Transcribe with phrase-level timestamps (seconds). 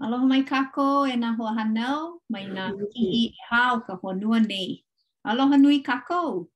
[0.00, 4.38] Aloha mai kako e na hoa hanau, mai na kii e hā o ka honua
[4.44, 4.80] nei.
[5.28, 6.48] Aloha nui kako.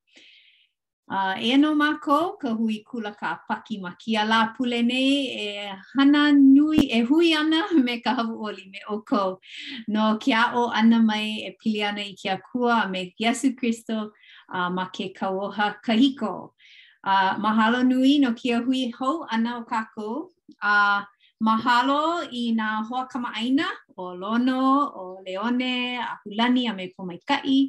[1.14, 5.12] Uh, e anō mako, ka hui kula ka paki ma kia la pule nei,
[5.42, 9.36] e hana nui e hui ana me ka hau oli me o kou.
[9.88, 14.10] No kia o ana mai e pili ana i kia kua me Yesu Kristo
[14.54, 16.52] uh, ma ke kauoha kahiko.
[17.04, 20.30] Uh, mahalo nui no kia hui hou ana o kako.
[20.62, 21.02] Uh,
[21.42, 23.66] mahalo i nā hoa kamaaina
[23.96, 27.68] o Lono, o Leone, a Hulani, a Meipo Maikai,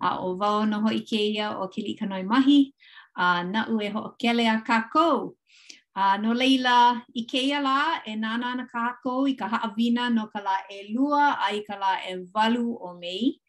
[0.00, 2.72] a o Vau noho i keia o Kili Kanoi Mahi,
[3.16, 5.34] a na ue ho o kele a kākou.
[5.98, 10.40] A no leila, i keia la e nana na kākou i ka haawina no ka
[10.42, 13.40] la e lua a i ka la e walu o mei.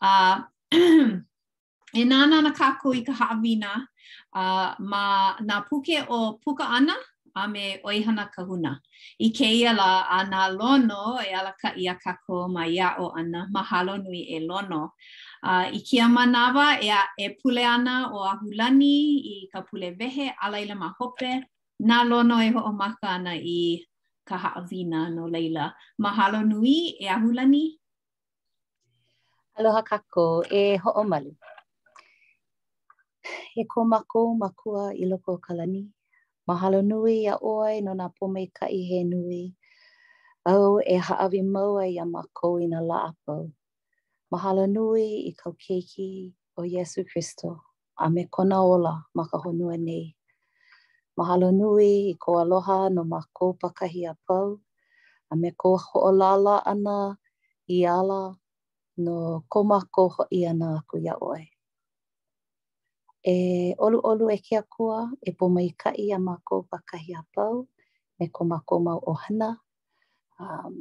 [0.00, 0.44] A,
[1.94, 3.86] e nana na kākou i ka haawina
[4.34, 6.96] a, ma nā puke o puka ana,
[7.36, 8.78] a me oihana kahuna.
[9.20, 13.10] I ke ia la a nā lono e ala ka ia kako ma ia o
[13.16, 14.92] ana mahalo nui e lono.
[15.42, 18.94] Uh, I kia manawa e a e pule ana o ahulani
[19.34, 21.30] i ka pule vehe alaila ma hope.
[21.82, 23.82] Nā lono e ho o maka ana i
[24.28, 25.74] ka haawina no leila.
[26.02, 27.76] Mahalo nui e a hulani.
[29.58, 31.32] Aloha kako e ho o malu.
[33.56, 35.88] E ko mako makua i loko o kalani.
[36.50, 39.42] Mahalo nui a oi no nga pomei kai he nui.
[40.50, 43.34] Au e haawi mau ai a makou i nga laapo.
[44.32, 46.08] Mahalo nui i kau keiki
[46.58, 47.48] o Yesu Christo.
[48.04, 50.06] A me kona ola ma ka honua nei.
[51.18, 54.48] Mahalo nui i ko aloha no ma ko pakahi a pau.
[55.30, 56.96] A me ko hoolala ana
[57.76, 58.20] i ala
[59.04, 59.14] no
[59.52, 61.42] ko mako ho i ana aku ia oe.
[63.24, 63.36] e
[63.78, 67.56] olu olu e ke akua e pōmaikaʻi a mako pa kahi apau
[68.18, 69.48] me ko mako mau ohana
[70.42, 70.76] um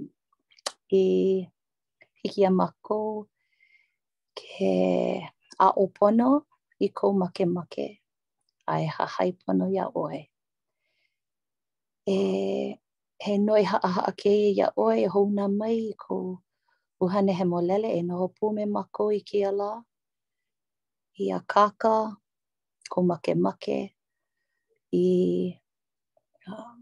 [1.01, 1.49] e
[2.23, 2.99] hiki a mako
[4.39, 4.71] ke
[5.65, 6.29] a opono
[6.79, 7.87] i ko make make
[8.73, 9.03] ai ha
[9.43, 10.21] pono ya oe
[12.15, 12.79] e
[13.23, 16.27] he noi ha ha ke ya oe e ho na mai kou
[17.03, 19.69] uhane he molele e noho pu me mako i ke ala
[21.23, 21.93] i a kaka
[22.89, 23.37] ko make
[24.91, 25.05] i
[26.49, 26.77] um,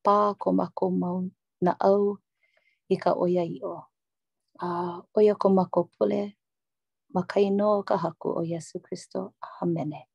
[0.00, 1.16] pā ko mako mau
[1.60, 2.16] na au
[2.88, 3.84] i ka oia i o.
[4.64, 6.32] A oia ko mako pule,
[7.12, 10.08] ma kai no ka haku o Yesu Kristo Amene.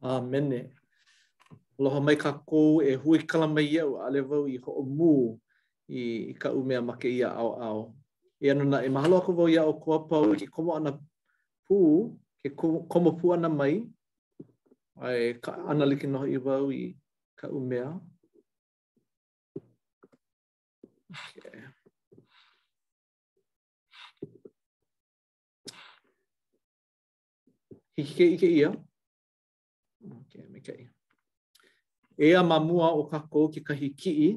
[0.00, 0.72] Amene.
[1.78, 5.36] Aloha mai ka kou e hui kala iau a lewau i ho'o mū
[5.92, 7.92] i, i ka umea ma ke ia au au.
[8.40, 10.96] E anana e mahalo ako vau ia o koa pau i ke komo ana
[11.68, 12.08] pū
[12.42, 12.48] ke
[12.90, 13.74] komo puana mai
[15.06, 16.84] ai ka ana like no i wau i
[17.38, 17.88] ka umea
[21.18, 21.52] okay.
[28.04, 28.70] hike ike ia
[30.20, 30.90] ok me ke ia
[32.26, 34.28] e a mamua o ka ko ke kahi ki'i,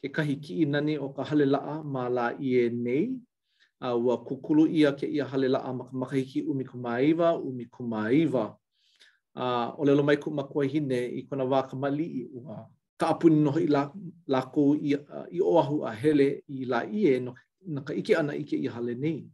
[0.00, 3.04] ke kahi ki'i nani o ka halela'a ma la i e nei,
[3.80, 8.56] a wa kukulu ia ke ia halela la a makahiki umi kumaiwa, umi kumaiwa.
[9.36, 12.66] A, o lelo mai ku makua hine i kona wā ka mali i ua.
[12.96, 13.66] Ka apuni noho i
[14.26, 14.96] lako i,
[15.30, 17.34] i oahu a hele i la ie no,
[17.66, 19.26] na ka ike ana iki ia hale nei.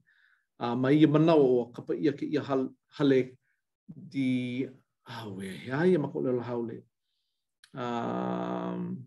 [0.58, 2.42] A, ma ia manawa o kapa ia ke ia
[2.88, 3.36] hale
[3.86, 4.66] di
[5.06, 6.82] awe, ah, hea ia e mako lelo haole.
[7.74, 8.98] Um,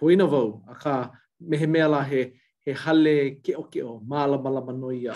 [0.00, 0.92] Poina vau, a ka
[1.40, 2.32] mehe mea la he
[2.66, 5.14] he hale keo keo, maala mala manoia,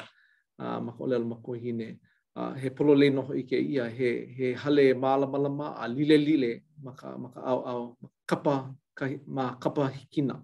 [0.62, 1.98] uh, ma ko lelo mako hine.
[2.36, 6.16] Uh, he polo le noho ike ia, he, he hale maala mala ma, a lile
[6.26, 8.54] lile, ma ka, ma ka au au, ma kapa,
[8.94, 10.36] ka, ma kapa hikina.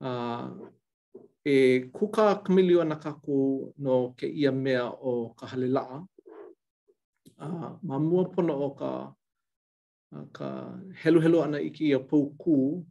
[0.00, 0.72] Uh,
[1.44, 6.00] e kuka kamilio na kako no ke ia mea o ka hale laa,
[7.44, 8.90] uh, ma mua pono o ka,
[10.32, 10.46] ka
[11.04, 12.86] helu helu ana iki ia pou ku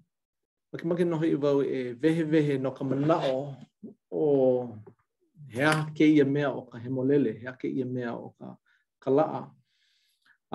[0.71, 3.37] Ma ke make noho i wau e wehe wehe no ka manao
[4.11, 4.23] o
[5.55, 8.47] hea ke ia mea o ka hemolele, hea ke ia mea o ka
[9.03, 9.43] kalaa.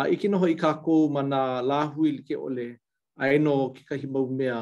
[0.01, 2.67] A iki noho i kākou ma nā lāhui li ke ole
[3.23, 4.59] a eno ki kahi mau mea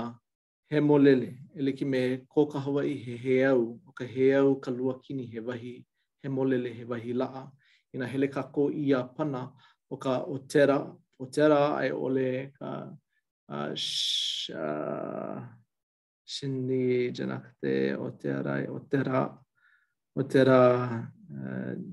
[0.71, 2.01] hemolele, e le ki me
[2.35, 5.75] kōka hawa i he heau, o ka heau ka lua kini he wahi
[6.23, 7.49] hemolele he wahi laa.
[7.95, 9.51] Ina hele kākou i a pana
[9.91, 10.79] o ka o tera,
[11.19, 12.69] o tera ai ole ka
[16.25, 19.39] 真理じゃなくてお手洗いお寺
[20.15, 21.11] お寺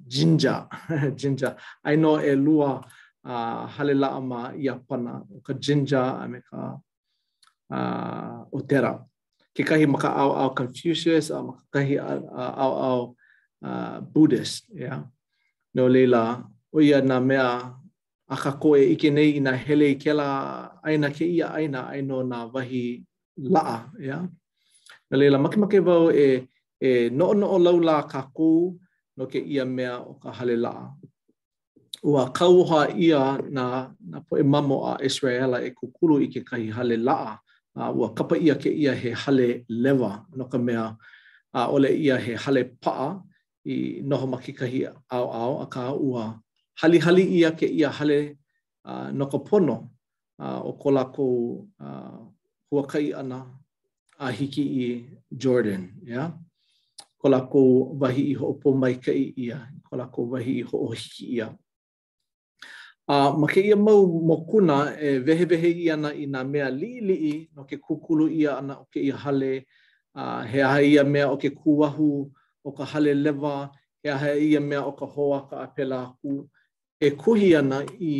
[0.07, 0.69] 神社
[1.19, 2.87] 神社愛のエルワ
[3.23, 6.79] ハレラアマヤパナ神社アメカ
[8.51, 9.03] お寺
[9.55, 12.25] キカヒマカアウアウ Confucius アマカヒアアウ
[13.61, 14.65] アウ Buddhist
[15.73, 17.73] ノレイラオヤナメア
[18.29, 20.25] a ka koe ike nei i nga hele i kela
[20.87, 22.85] aina ke ia aina aino nga wahi
[23.37, 23.79] laa.
[23.99, 24.19] Ya?
[25.09, 26.45] Na leila makemake wau e,
[26.87, 28.59] e noo noo laula ka kou
[29.17, 30.85] no ke ia mea o ka hale laa.
[32.09, 33.21] Ua kauha ia
[33.55, 33.63] na,
[34.11, 37.33] na poe mamo a Israela e kukulu i ke kahi hale laa.
[37.97, 39.49] ua kapa ia ke ia he hale
[39.83, 40.85] lewa no ka mea
[41.73, 43.09] ole ia he hale paa
[43.69, 43.75] i
[44.09, 44.79] noho makikahi
[45.15, 46.23] au au a ka ua
[46.77, 48.37] hali hali ia ke ia hale
[48.85, 49.89] uh, no ka pono
[50.37, 51.25] uh, o ko lako
[51.81, 52.21] uh,
[52.69, 53.41] huakai ana
[54.19, 54.87] a uh, hiki i
[55.31, 55.89] Jordan.
[56.03, 56.33] Yeah?
[57.17, 57.61] Ko lako
[58.01, 59.61] wahi i ho'opo mai ka ia.
[59.89, 61.47] Ko lako wahi i ho'o hiki ia.
[63.07, 66.69] A uh, ma ke ia mau mokuna e wehe wehe i ana i nga mea
[66.69, 69.65] li li i no ke kukulu ia ana o ke i hale
[70.15, 72.29] a uh, he aha ia mea o ke kuahu
[72.65, 73.69] o ka hale lewa
[74.05, 76.45] ya aha ia mea o ka hoa ka apela ku
[76.99, 78.13] e kuhi ana i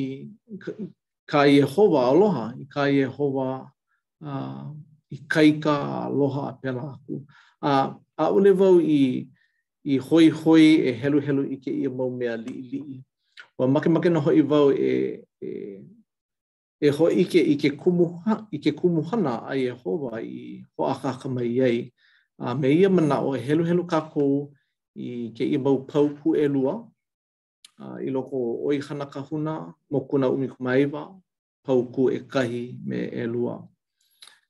[1.29, 3.71] ka Yehova aloha, i ka Yehova
[4.23, 4.69] uh,
[5.09, 7.25] i kaika aloha a pela aku.
[7.61, 9.27] A, a ule vau i,
[9.83, 13.03] i hoi hoi e helu helu i ke ia mau mea li li.
[13.57, 14.91] Wa make make na hoi vau e,
[15.41, 15.49] e,
[16.81, 21.27] e hoi ike i ke, kumuha, i ke kumuhana a Yehova i ho a kaka
[21.29, 21.81] mai iei.
[22.39, 24.51] A me ia mana o e helu helu kako
[24.95, 26.73] i ke ia mau pau pu e lua,
[27.81, 31.13] uh, i loko oi hana kahuna mo kuna umi kumaiwa
[31.63, 33.63] pau ku e kahi me e lua.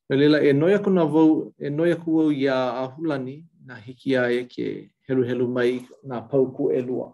[0.10, 3.36] Me lila e noia kuna vau, e noia ku au i a ahulani
[3.68, 4.66] na hiki a e ke
[5.08, 7.08] helu helu mai na pau ku e lua.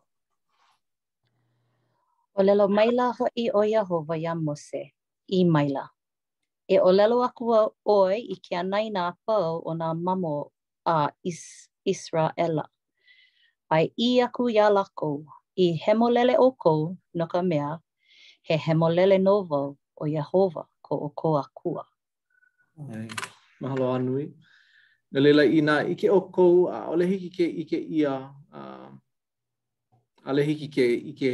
[2.38, 4.94] O lelo maila ho i o ia ho vaya mose
[5.28, 5.86] i maila.
[6.68, 10.50] E o lelo a kua oi i ke anai na pau o na mamo
[10.86, 12.66] a is, Israela.
[13.72, 15.24] Ai i aku ya lakou,
[15.58, 17.78] i hemolele o kou no ka mea
[18.50, 21.86] he hemolele no vau o Yehova ko o kou akua.
[22.92, 23.08] Ai,
[23.62, 24.26] mahalo anui.
[25.10, 28.12] Nga leila i nga ike o kou a ole hiki ke ike ia
[28.52, 28.62] a,
[30.28, 31.32] a le hiki ke ike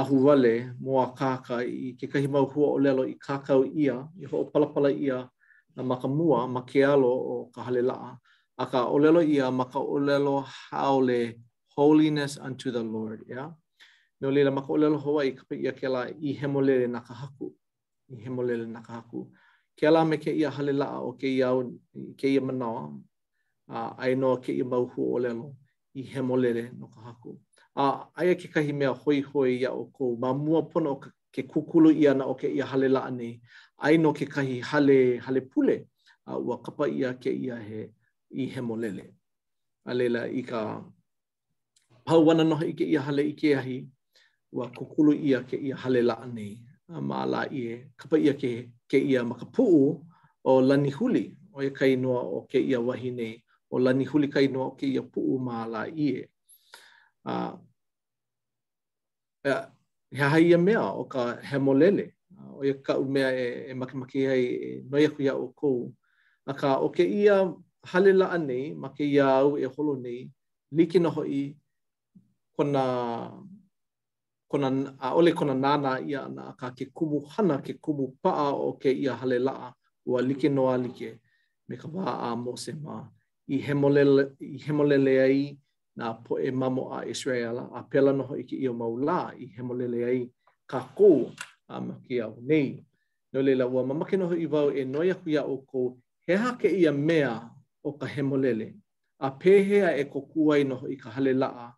[0.00, 0.54] ahu wale
[0.84, 4.44] mō a i ke kahi mau hua o lelo i kakao ia, i ho o
[4.50, 5.28] palapala ia
[5.76, 8.16] na maka mua ma ke alo o ka hale laa.
[8.56, 11.20] A o lelo ia maka ka o lelo haole
[11.76, 13.24] holiness unto the Lord.
[13.28, 13.50] Yeah.
[14.20, 17.50] No lila maka ulelo hoa i kape ia kela i hemolele na kahaku.
[18.12, 18.82] I hemolele na
[19.80, 21.48] Kela me ke ia halila'a o ke ia,
[22.18, 22.92] ke ia manawa.
[23.70, 25.56] Uh, ai no ke ia mauhu o lelo
[25.96, 27.38] i hemolele no kahaku.
[27.74, 30.96] A uh, aia e ke kahi mea hoi hoi ia o ko ma mua pono
[31.32, 33.40] ke kukulu ia na o ke ia halila'a ni.
[33.78, 35.88] Ai no ke kahi hale, hale pule
[36.26, 37.88] uh, ua kapa ia ke ia he
[38.30, 39.14] i hemolele.
[39.88, 40.84] Alela i ka...
[42.04, 43.78] pau wana noha i ke ia hale i ahi,
[44.52, 46.58] ua kukulu ia ke ia hale laa nei,
[46.88, 50.02] ma maa ie, kapa ia ke, ke ia makapuu
[50.44, 53.34] o lanihuli o e kai o ke ia wahi nei,
[53.70, 56.26] o lanihuli huli o ke ia puu maa ie.
[57.24, 57.54] A,
[59.44, 59.66] a,
[60.10, 62.12] he hai ia mea o ka he molele,
[62.58, 65.92] o ia ka mea e, e makemake ai e noia ku ia o kou,
[66.46, 67.46] a ka o ke ia
[67.86, 70.30] hale laa nei, ma ke ia au e holo nei,
[70.72, 71.54] liki noho i
[72.64, 72.84] kona
[74.50, 74.68] kona
[75.00, 78.92] a ole kona nana ia na ka ke kubu hana ke kubu paa o ke
[78.94, 79.72] ia hale laa
[80.06, 81.18] ua like no a like
[81.68, 83.08] me ka wā a mose ma
[83.48, 85.58] i hemolele, i hemolele ai
[85.96, 89.98] na po e mamo a Israela a pela noho i ke ia maula i hemolele
[90.04, 90.30] ai
[90.70, 91.30] ka kou
[91.68, 92.84] a maki au nei.
[93.32, 96.68] No leila ua mamake noho i vau e noi aku ia o kou he hake
[96.70, 97.50] ia mea
[97.84, 98.68] o ka hemolele
[99.18, 101.72] a pehea e kokuai noho i ka hale laa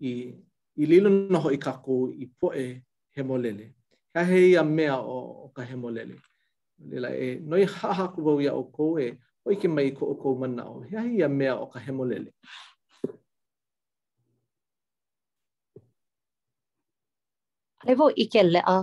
[0.00, 0.34] i
[0.76, 2.66] i lilo no ho i kako i poe
[3.14, 3.72] he molele.
[4.14, 6.14] Ka he ia mea o, o ka he molele.
[6.78, 9.06] Lila e noi haha ku wau ia o kou e
[9.46, 10.78] o ike mai ko o kou mana o.
[10.90, 12.30] Ka he ia mea o ka he molele.
[17.88, 18.78] Ai vo ike lea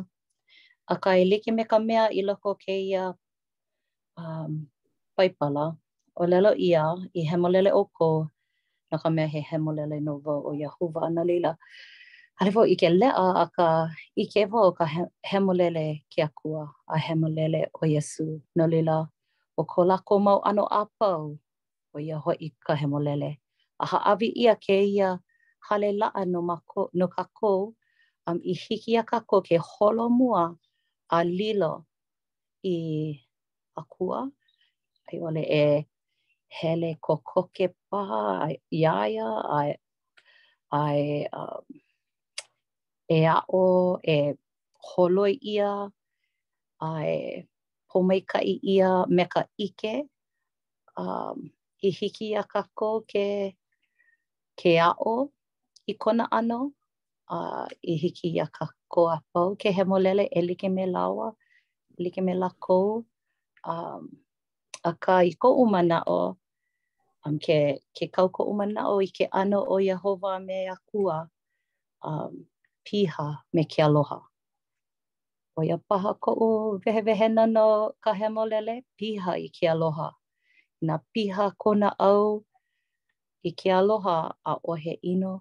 [0.88, 3.14] a ka e like me ka mea i loko ke ia
[4.18, 4.68] um,
[5.16, 5.66] paipala
[6.20, 6.84] o lelo ia
[7.20, 8.28] i he molele o kou
[8.96, 11.52] no ka mea he hemolele no vau o Yahuwa ana lila.
[12.40, 13.12] Hale vau i lea
[13.44, 13.68] a ka
[14.16, 19.08] i ke vau ka he, hemolele ki a kua a hemolele o Yesu no lila
[19.60, 21.38] o ko lako mau ano a pau
[21.94, 23.38] o ia hoi ka hemolele.
[23.80, 25.20] A haawi ia ke ia
[25.68, 27.74] hale laa no, mako, no ka kou
[28.28, 30.56] um, i hiki a ka kou ke holo mua
[31.12, 31.86] a lilo
[32.64, 33.12] i
[33.76, 34.32] a kua.
[35.12, 35.68] Ai ole e
[36.62, 39.76] hele kokoke pā, iaia, ai,
[40.72, 41.78] ai um,
[43.10, 43.66] e ao,
[44.08, 44.36] e
[44.90, 45.70] holoi ia,
[46.90, 47.46] ai
[47.92, 49.94] pomeikai ia me ka ike,
[51.00, 51.40] um,
[51.84, 53.26] i hiki a kako ke,
[54.60, 55.14] ke ao
[55.88, 56.74] i kona ano,
[57.32, 61.32] uh, i hiki a kako a pau, ke hemolele e like me lawa,
[61.98, 63.06] like me lakou,
[63.64, 64.12] um,
[64.90, 66.38] akā i koʻu o
[67.28, 67.58] um, ke,
[67.96, 71.18] ke kau koʻu manaʻo i ke ʻano o Yehova me Akua
[72.08, 72.34] um,
[72.86, 74.20] piha me ke aloha.
[75.58, 76.46] O ia paha koʻu
[76.86, 77.66] wehewehena no
[78.04, 80.08] ka hemolele, piha i ke aloha.
[80.86, 82.24] Nā piha kona au
[83.44, 84.16] i ke aloha
[84.46, 85.34] a ohe ino,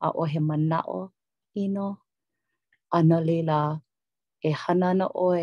[0.00, 1.00] a o ohe manaʻo
[1.62, 1.86] ino,
[2.72, 3.58] e ana lila
[4.40, 5.42] e hanana oe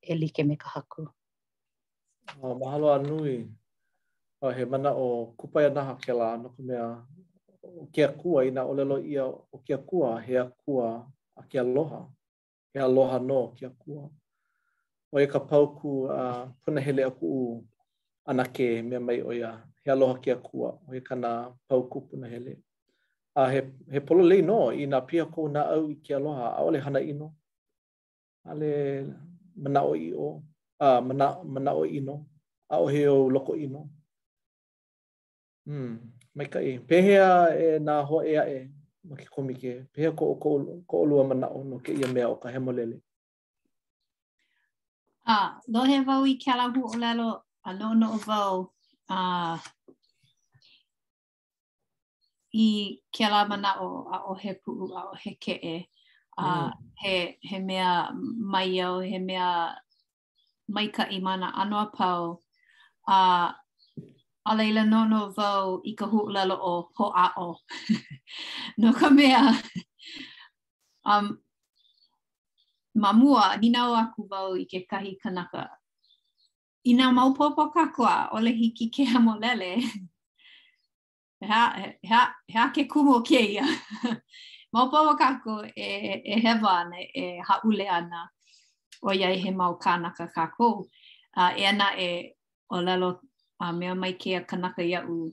[0.00, 1.02] e like me ka haku.
[2.40, 3.50] Uh, mahalo a nui
[4.42, 6.86] uh, he mana o kupaya naha ke la no ke mea
[7.80, 10.86] o ke akua i na olelo ia o ke akua he akua
[11.40, 12.00] a ke aloha
[12.74, 14.02] he aloha no kia kua.
[15.12, 15.38] o e ka
[15.78, 17.40] ku a uh, punahele aku u
[18.30, 19.52] ana ke mea mai o ia
[19.84, 20.68] he aloha kia kua.
[20.88, 21.30] o e ka na
[21.68, 21.98] pauku
[22.32, 22.54] hele.
[23.38, 23.60] a uh, he,
[23.92, 26.78] he polo lei no i na pia kou na au i ke aloha a ole
[26.84, 27.28] hana ino
[28.50, 28.70] ale
[29.62, 30.28] mana o i o
[30.82, 32.14] a uh, mana mana o ino
[32.70, 33.80] a o heo loko ino
[35.72, 35.92] mm
[36.36, 37.28] mai kai pehea
[37.64, 38.60] e na ho e e
[39.08, 39.14] ma
[39.60, 40.48] ke pehea ko ko
[40.88, 42.96] ko o lua mana o no ke ia mea o ka hemolele
[45.24, 47.28] a uh, lo he vau i kela hu o lelo
[47.68, 48.54] a lo no o vau
[49.14, 49.56] a uh,
[52.54, 52.66] i
[53.16, 55.76] kela mana o a o he puu a o he ke e
[56.42, 56.70] a uh, mm.
[57.02, 57.14] he
[57.48, 57.88] he mea
[58.52, 59.46] mai o he mea
[60.74, 62.24] mai ka i mana ano a pau
[63.08, 63.18] a
[64.50, 67.48] a leila no vau i ka hulalo o ho a o
[68.80, 69.42] no ka mea
[71.12, 71.26] um
[73.02, 75.62] ma mua ni na aku vau i ke kahi kanaka
[76.90, 79.72] i na mau popo kakua o le hiki ke ha mo lele
[81.50, 81.62] ha,
[82.10, 82.20] ha,
[82.54, 83.66] ha ke kumo ke ia
[84.72, 85.88] mau popo kakua e,
[86.34, 88.30] e hewa ana e haule ana
[89.06, 90.86] o iai he mau kānaka kākou.
[91.36, 92.08] A uh, e ea e
[92.70, 93.10] o lalo
[93.60, 95.32] a uh, mea mai kea kanaka ia u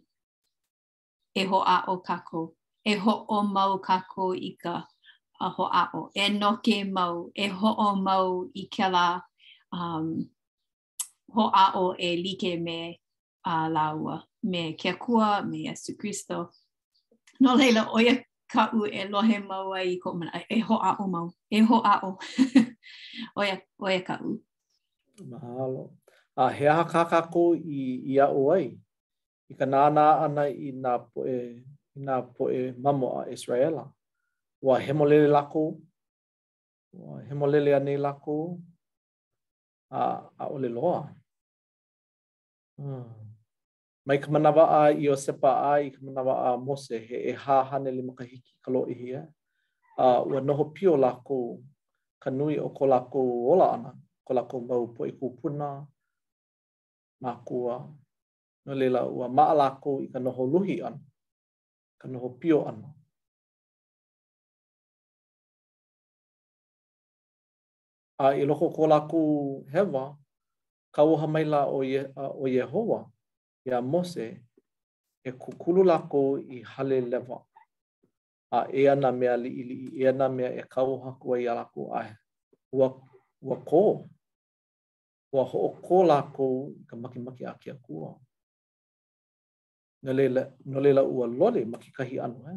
[1.36, 2.54] e ho a o kako,
[2.86, 4.86] e ho o mau kako i ka
[5.42, 9.22] a ho a o, e no ke mau, e ho o mau i ke la
[9.74, 10.10] um,
[11.36, 13.00] ho a o e like me
[13.46, 16.50] a uh, laua, me kia kua, me Jesu Christo.
[17.42, 18.18] No leila, oia
[18.54, 21.26] ka u e lohe mau ai ko mana e ho a o mau
[21.58, 22.10] e ho a o
[23.38, 24.32] o ia o ia ka u
[25.32, 25.84] mahalo
[26.42, 27.44] a he a ka ka ko
[27.78, 27.80] i
[28.12, 28.66] i o ai
[29.52, 29.78] i ka na
[30.26, 31.38] ana i na po e
[32.06, 33.84] na po e mamo a israela
[34.66, 35.04] wa he mo
[35.36, 35.64] la ko
[37.06, 37.46] wa he mo
[37.78, 38.36] ane la ko
[40.00, 40.02] a
[40.44, 41.00] a o loa
[42.80, 43.19] hmm.
[44.10, 47.34] mai ka manawa a i o sepa a i ka manawa a mose he e
[47.44, 49.22] hāhane le makahiki ka loi hia.
[50.06, 51.40] A ua noho pio lako
[52.24, 53.22] ka nui o ko lako
[53.54, 53.92] ola ana,
[54.26, 55.70] ko lako mau po i kūpuna,
[57.24, 57.76] mākua.
[58.66, 60.98] No leila ua maa lako i ka noho luhi ana,
[62.02, 62.90] ka noho pio ana.
[68.26, 69.20] A i loko ko lako
[69.74, 70.18] hewa,
[70.98, 73.06] ka uha maila o, Ye, o Yehowa,
[73.66, 74.42] ya mose
[75.24, 77.46] e kukulu lako i hale lewa.
[78.52, 81.94] A e ana mea li ili, e ana mea e kau haku ai a lako
[81.96, 82.16] ai.
[82.74, 82.88] Ua,
[83.42, 84.10] ua kō.
[85.34, 88.16] Ua ho o kō lako ka makimaki a kia kua.
[90.06, 92.56] Nō leila, nō leila ua lole maki kahi anu he.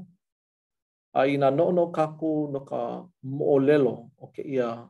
[1.15, 4.89] A i nā no no kaku no ka moolelo o ke ia,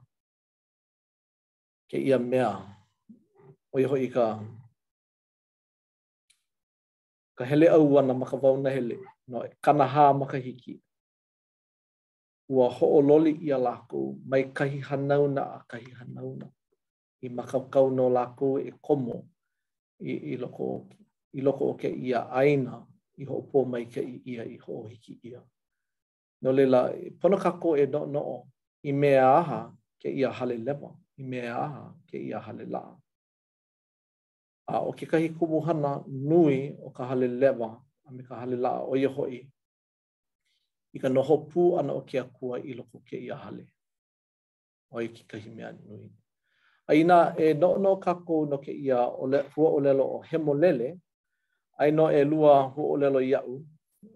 [1.91, 2.53] ke ia mea.
[3.73, 4.39] O iho i ka
[7.37, 8.39] ka hele au ana ma ka
[8.75, 8.97] hele,
[9.31, 10.81] no e kana hā ma ka hiki.
[12.49, 16.47] Ua ho'o loli i a lākou, mai kahi hanauna a kahi hanauna.
[17.23, 19.27] I makaukau no lākou e komo
[20.01, 20.87] i, i, loko,
[21.33, 22.85] i loko o ke ia aina
[23.19, 25.41] i ho'o pō mai ke i ia i ho'o hiki ia.
[26.43, 28.45] No lela, pono kako e no
[28.83, 29.63] i mea aha
[30.03, 33.02] ke ia hale lewa, i mea aha ke ia hale laa.
[34.69, 38.83] a o ke kahi kumuhana nui o ka hale lewa a me ka hale laa
[38.87, 39.49] o hoi
[40.95, 43.65] i ka noho pū ana o ke akua i loko ke i hale
[44.93, 46.11] o i ke kahi mea nui.
[46.91, 50.53] A ina e no no kako no ke ia o hua o lelo o hemo
[50.55, 50.99] lele,
[51.81, 53.65] a ino e lua hua o lelo iau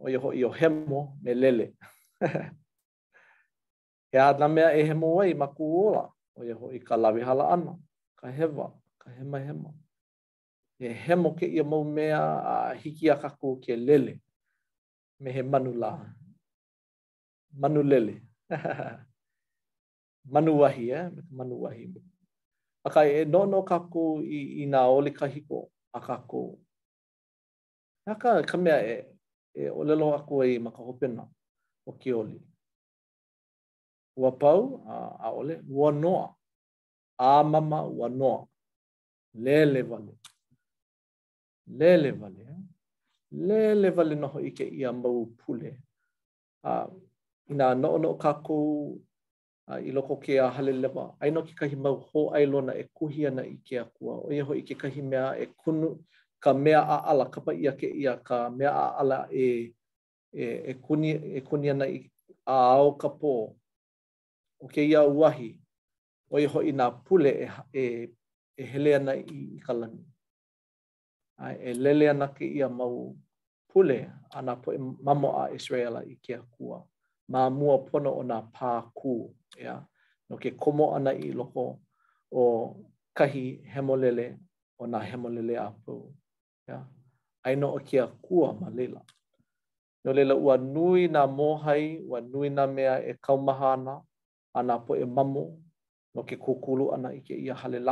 [0.02, 1.72] o iho o hemo me lele.
[4.16, 6.04] e a na mea e hemo wai ma kuola
[6.36, 7.72] o iho ka lawe hala ana,
[8.20, 8.66] ka hewa,
[8.98, 9.70] ka hema hema.
[10.78, 14.20] e hemo ke ia mau mea a hiki a kaku ke lele
[15.20, 15.90] me he manu la.
[17.52, 18.20] Manu lele.
[20.32, 21.08] manu wahi, eh?
[21.32, 21.88] Manu wahi.
[22.84, 26.58] Aka e nono kaku i, i nga ole kahiko a kaku.
[28.06, 29.08] Aka kamea e,
[29.56, 31.24] e olelo aku e ma ka hopena
[31.88, 32.38] o ki oli.
[34.18, 36.36] Ua pau a, a ole, ua noa.
[37.18, 38.44] A mama ua noa.
[39.34, 39.82] Lele vale.
[39.82, 40.12] Lele vale.
[41.66, 42.46] lele vale
[43.32, 45.78] lele vale no ho ike ia mau pule
[46.64, 46.92] a uh,
[47.50, 48.98] ina no no kako
[49.68, 52.46] a uh, i loko ke a hale lewa ai no ki kahi mau ho ai
[52.46, 55.96] lona e kuhi ana i ke akua o ia ho ike kahi mea e kunu
[56.40, 59.72] ka mea a ala kapa ia ke ia ka mea a ala e
[60.34, 61.98] e e kuni e kuni ana i
[62.46, 63.56] a ao ka po
[64.60, 65.50] o ke ia uahi
[66.30, 67.48] o ia ho ina pule e
[67.80, 68.08] e,
[68.56, 70.15] e hele ana i, i ka lani
[71.44, 73.14] ai e lele ana ke ia mau
[73.68, 76.84] pule ana po e mamo a Israela i ke akua.
[77.30, 79.14] Mā mua pono o nā pā kū,
[80.30, 81.80] no ke komo ana i loko
[82.32, 82.42] o
[83.16, 84.38] kahi hemolele
[84.78, 85.72] o nā hemolele a
[86.68, 86.86] ya
[87.44, 89.02] ai no o ke akua ma lila.
[90.04, 94.00] No lila ua nui nā mōhai, ua nui na mea e kaumaha ana,
[94.54, 95.58] ana po e mamo
[96.14, 97.82] no ke kukulu ana i ke ia hale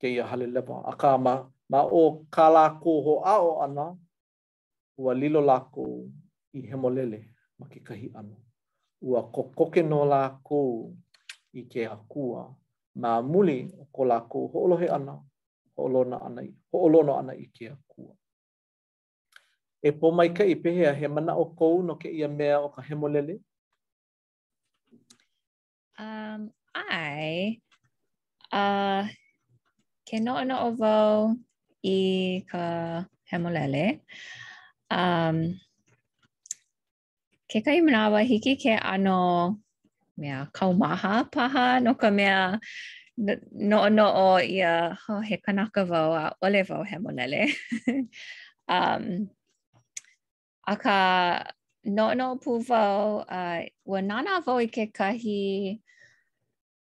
[0.00, 0.82] ke ia hale lepa.
[0.88, 2.02] Aka ma ma o
[2.34, 3.84] ka lako ho ao ana
[5.00, 5.84] ua lilo lako
[6.58, 7.18] i hemolele
[7.58, 8.36] ma ke kahi ano.
[9.06, 10.60] Ua kokoke no lako
[11.60, 12.40] i ke akua
[13.02, 15.12] ma muli o ko lako ho'olohe ana
[15.76, 18.12] ho'olona ana i ho'olono ana i ke akua.
[19.88, 22.68] E po mai ka i pehea he mana o kou no ke ia mea o
[22.74, 23.34] ka hemolele?
[26.02, 26.40] Um,
[26.84, 27.58] ai,
[28.60, 29.02] uh,
[30.08, 31.16] ke no'ono o vau
[31.84, 34.00] i ka hemolele.
[34.90, 35.58] Um,
[37.50, 39.58] ke kai manawa hiki ke ano
[40.16, 42.60] mea kaumaha paha no ka mea
[43.60, 47.50] no no o ia ho he kanaka vau a ole vau hemolele.
[48.68, 49.28] um,
[50.66, 51.42] a ka
[51.84, 55.80] no no pu vau uh, wa nana vau i ke kahi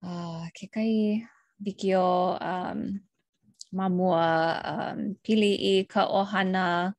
[0.05, 1.25] uh, ke kai
[1.65, 3.01] bikio um,
[3.73, 4.27] mamua
[4.73, 6.95] um, pili i ka ohana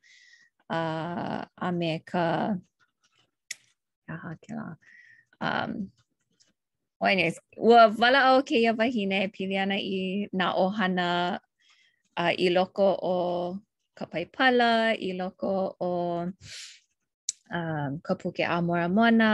[0.69, 2.55] uh, a me ka
[4.09, 4.67] aha ke la
[5.41, 5.91] um
[7.01, 11.09] o anyways wa wala o ke ia wahine pili ana i na ohana
[12.17, 13.17] uh, i loko o
[13.93, 15.91] ka paipala i loko o
[17.53, 19.31] um, ka puke a mora mona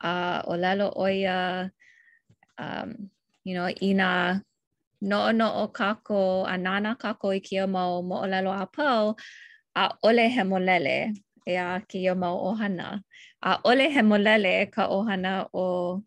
[0.00, 1.68] uh, o lalo oia
[2.56, 3.10] um
[3.44, 4.40] you know ina
[5.00, 9.14] no no o kako, anana kako i kia mau moolelo a pau,
[9.76, 11.12] a ole he molele
[11.46, 13.00] e a kia mau ohana.
[13.42, 16.02] A ole he molele ka ohana o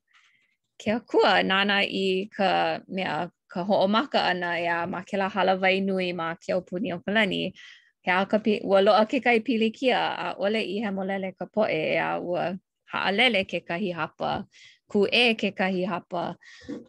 [0.79, 5.55] kia kua nana i ka mea ka ho'o maka ana e a ma kela hala
[5.57, 7.53] vai nui ma kia upuni o kalani.
[8.01, 11.31] He a ka pi, ua loa ke kai pili kia a ole i he molele
[11.37, 12.57] ka poe e a ua
[12.93, 14.47] haalele ke kahi hapa,
[14.89, 16.35] ku e ke kahi hapa.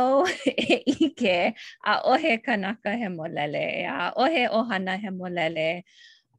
[0.00, 5.82] o e ʻike a kana ka he mo lele a o hana he molele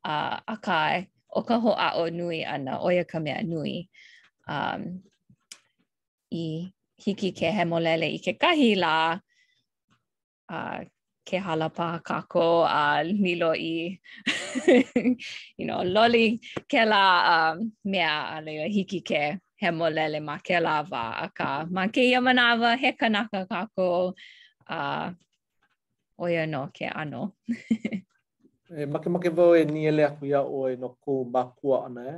[0.06, 3.90] uh, akā o ka ho a o nui ana ʻo ia ka mea nui
[4.48, 5.04] um,
[6.32, 6.74] i
[7.08, 8.96] hiki ke molele i ke kahi la
[10.54, 10.80] uh,
[11.26, 13.98] ke hala pa kako a uh, nilo i
[15.58, 16.38] you know, loli
[16.72, 19.22] ke la um, mea a leo hiki ke
[19.64, 23.90] hemolele ma ke la wa a ka ma ke ia manawa he kanaka kako
[24.68, 25.08] a uh,
[26.26, 27.22] oia e e no ke ano.
[28.80, 32.04] e make make vo e ni ele aku ia o e no ko makua ana
[32.14, 32.18] e.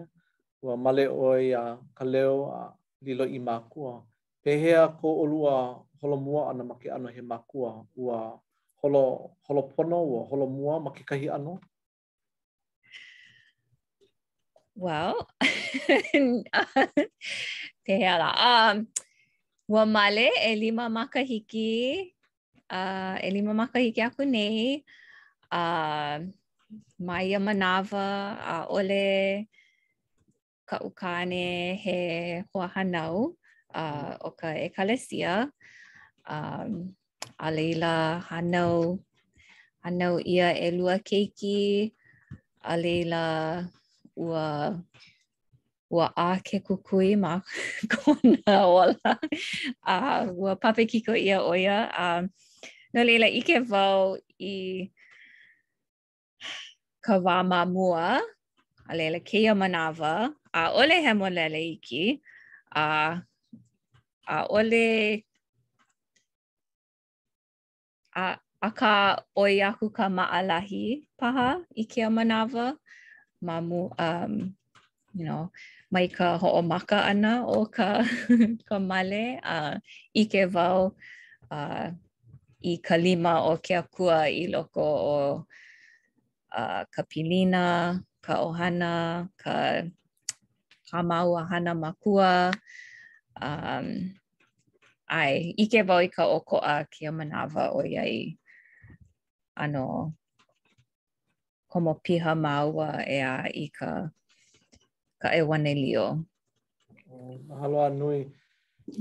[0.63, 1.63] Ua male oi a
[1.97, 2.61] ka leo a
[3.05, 3.93] lilo i makua.
[4.43, 5.55] pehea ko olua
[6.03, 8.35] holo mua ana ma ke ano he makua ua
[8.83, 9.03] holo
[9.47, 11.63] holo pono ua holo mua ma ke kahi ano
[14.75, 15.15] well
[17.85, 18.83] pehea la um
[19.71, 21.73] ua male e lima makahiki
[22.67, 24.83] uh, e lima makahiki aku nei
[25.55, 26.19] uh,
[26.99, 28.07] mai a manawa
[28.55, 29.47] a ole
[30.67, 31.45] ka ukane
[31.83, 31.95] he
[32.51, 33.39] hoa hanau.
[33.75, 35.49] uh, o ka ekalesia.
[36.23, 36.93] Um,
[37.35, 39.01] a leila hanau,
[39.83, 41.91] hanau ia e lua keiki.
[42.63, 43.25] A leila
[44.15, 44.77] ua,
[45.91, 47.41] ua a ke kukui ma
[47.91, 49.17] kona ola.
[49.83, 51.89] A uh, ua pape kiko ia oia.
[51.99, 52.29] Um,
[52.93, 54.89] no leila ike vau i
[57.03, 58.21] ka wā mamua.
[58.87, 60.31] A leila keia manawa.
[60.53, 62.21] A ole he molele iki.
[62.73, 63.13] A uh,
[64.27, 65.23] a ole
[68.15, 68.93] a a ka
[69.35, 72.71] oi aku ka maalahi paha i kia manawa
[73.45, 73.57] ma
[73.99, 74.55] um
[75.13, 75.51] you know
[75.91, 77.99] mai ka ho'o maka ana o ka
[78.67, 79.73] ka male a uh,
[80.21, 80.95] ike vau
[81.51, 81.87] a uh,
[82.63, 84.87] i ka lima o ke akua i loko
[85.19, 85.19] o
[86.55, 89.83] a uh, ka pilina ka ohana ka
[90.87, 92.55] ka a hana makua
[93.41, 93.87] um
[95.09, 98.37] ai ike vau i ka oko a kia manawa o iai
[99.55, 100.13] ano
[101.69, 103.89] komo piha maua e a i ka
[105.21, 106.07] ka e wane lio
[107.47, 108.19] mahalo mm, a nui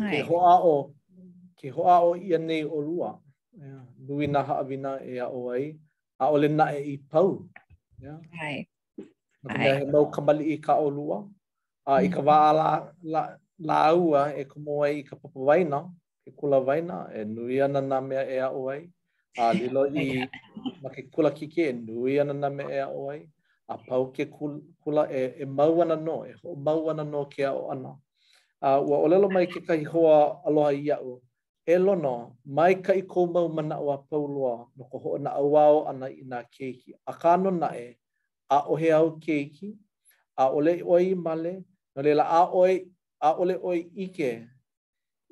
[0.04, 0.10] ai.
[0.12, 0.94] ke hoa o
[1.58, 3.10] ke hoa o i anei o lua
[4.08, 5.62] lui na haawina e a oai
[6.18, 7.28] a ole na e i pau
[8.04, 8.18] yeah.
[8.42, 8.58] ai
[9.42, 11.18] Nā kumea he mau kamali i ka o lua.
[11.90, 12.28] A i ka mm.
[12.28, 12.68] wā la,
[13.02, 13.22] la,
[13.64, 15.81] la aua e komo ai i ka papa waina,
[16.25, 18.88] ke kula waina, e nui ana nā mea e ao ai.
[19.38, 20.29] A lilo i
[20.83, 23.20] ma ke kula kiki e nui ana nā mea e ao ai.
[23.70, 24.25] A pau ke
[24.83, 27.94] kula e, e mau ana no, e ho mau ana no ke ao ana.
[28.61, 31.22] A ua lelo mai ke kai hoa aloha i au.
[31.66, 34.27] E lono, mai ka i kou mana o a pau
[34.77, 36.92] no ko hoa na awao ana i nā keiki.
[37.07, 37.96] A kāno na e,
[38.51, 39.75] a ohe au keiki,
[40.37, 41.62] a ole oi male,
[41.94, 42.85] no lela a oi
[43.22, 44.30] a ole oi ike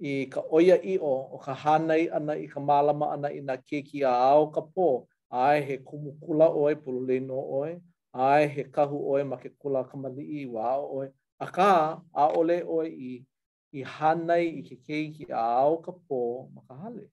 [0.00, 3.54] i ka oia i o o ka hanai ana i ka malama ana i na
[3.68, 4.88] keki a ao ka pō.
[5.44, 7.16] Ai he kumukula oi pulu le
[7.60, 7.70] oi.
[8.30, 11.06] Ai he kahu oi ma ke kula ka mali i wa oi.
[11.38, 11.70] A ka
[12.14, 13.10] a ole oi i,
[13.72, 16.20] i hanai i ke keki a ao ka pō
[16.54, 17.04] ma ka hale.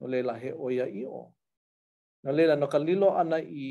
[0.00, 1.22] No leila he oia i o.
[2.24, 3.66] No leila no ka lilo ana i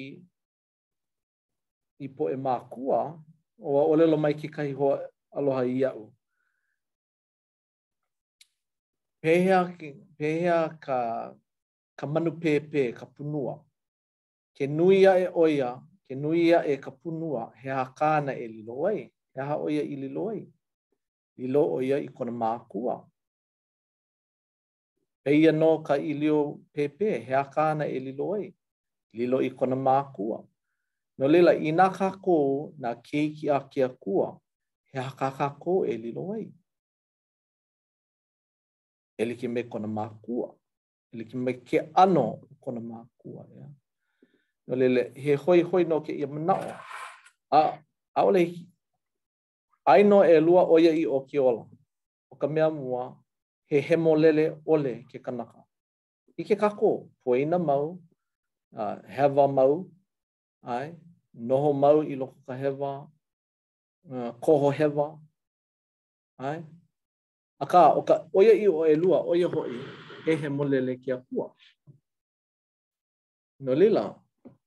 [2.05, 2.99] i po e makua
[3.67, 4.87] o ole lo mai ki kai ho
[5.37, 6.11] aloha i au.
[9.21, 9.75] pehea,
[10.17, 11.35] pehea ka,
[11.95, 13.63] ka manu pepe, ka punua.
[14.57, 18.47] Ke nui a e oia, ke nui a e ka punua, he ha kāna e
[18.47, 19.09] lilo ai.
[19.35, 20.45] He ha oia i lilo ai.
[21.37, 23.07] Lilo oia i kona mākua.
[25.31, 28.53] ia no ka ilio pepe, he ha kāna e lilo ai.
[29.13, 30.45] Lilo i kona mākua.
[31.17, 34.37] No lila, i nā kākou, keiki a kia kua,
[34.91, 36.47] he ha kākākou e lilo ai.
[39.21, 40.47] e like me kona mākua.
[41.13, 43.43] E like me ke ano kona mākua.
[43.57, 43.67] Ia.
[44.67, 46.63] No lele, he hoi hoi no ke ia manao.
[47.51, 47.77] A,
[48.17, 48.65] a ole hi.
[49.87, 51.65] Aino e lua oia i o ki ola.
[52.31, 53.15] O ka mea mua,
[53.69, 55.63] he hemo lele ole ke kanaka.
[56.37, 57.99] I ke kako, ina mau,
[58.75, 59.89] uh, hewa mau,
[60.63, 60.93] ai,
[61.37, 62.91] noho mau i loko ka hewa,
[64.09, 65.19] uh, koho hewa,
[66.39, 66.63] ai,
[67.61, 69.71] Aka, o ka oia i o elua, oia hoi,
[70.29, 71.51] e he molele ki a pua.
[73.59, 74.01] No lila,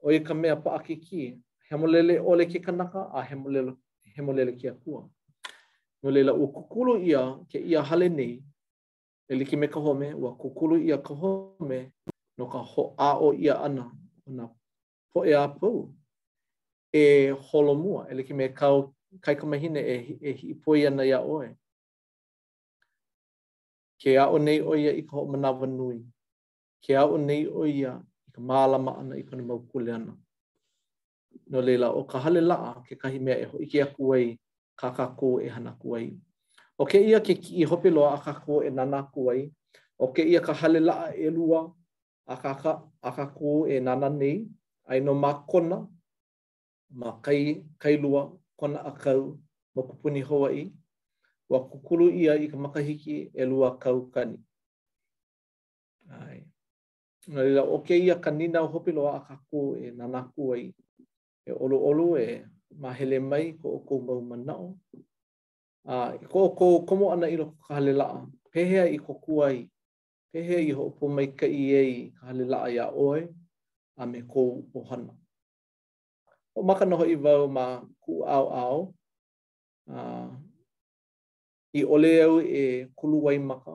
[0.05, 1.21] oia ka mea pa ake ki,
[1.71, 3.75] he molele ole ke kanaka, a he molele,
[4.15, 5.03] he molele ki a pua.
[6.03, 8.39] No lila, o kukulu ia, ke ia hale nei,
[9.29, 11.91] e liki me ka home, ua kukulu ia ka home,
[12.39, 13.91] no ka ho a o ia ana,
[14.29, 14.49] o na
[15.13, 15.91] po e a pou,
[16.95, 18.69] e holomua, e liki me ka
[19.21, 21.55] kai ka mahine e, e hi poia na ia e
[24.05, 25.97] ke a o nei o ia i ka ho manawa nui,
[26.85, 27.93] ke a nei o ia
[28.29, 30.13] i ka maalama ana i ka na maukule ana.
[31.51, 34.25] No leila, o ka hale laa ke kahi mea e hoike a kuai,
[34.81, 36.07] ka ka kō e hana kuai.
[36.81, 39.41] O ke ia ke ki i hope loa a ka kō e nana kuai,
[40.05, 41.61] o ke ia ka hale laa e lua
[42.33, 42.73] a ka, ka,
[43.09, 44.37] a ka kō e nana nei,
[44.91, 45.79] ai no mā kona,
[47.01, 47.41] mā kai,
[47.83, 48.23] kai lua,
[48.61, 49.23] kona a kau,
[49.75, 50.65] mā kupuni hoa i,
[51.49, 54.39] wa kukulu ia i ka makahiki e lua kau kani.
[56.09, 56.47] Ai.
[57.29, 60.75] Nga lila ia ka nina o hopilo a ka kō e nanaku ai
[61.49, 62.45] e olu olu e
[62.81, 64.77] mahele mai ko o kou mau manao.
[65.87, 69.15] A, I ko o kou komo ana i loko ka hale laa, pehea i ko
[69.15, 69.69] kuai,
[70.33, 73.29] pehea i ho mai ka i e i ka hale laa ia oe
[73.99, 75.13] a me kou o hana.
[76.57, 78.95] O maka i vau ma ku au au,
[79.89, 80.24] uh,
[81.75, 83.75] i ole au e kulu wai maka